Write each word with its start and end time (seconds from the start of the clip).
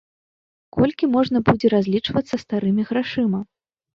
Колькі 0.77 1.09
можна 1.15 1.37
будзе 1.51 1.67
разлічвацца 1.75 2.35
старымі 2.45 2.83
грашыма? 2.93 3.39